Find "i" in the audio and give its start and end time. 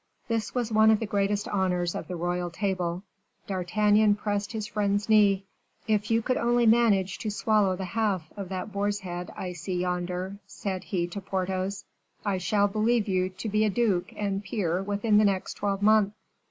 9.37-9.53, 12.25-12.39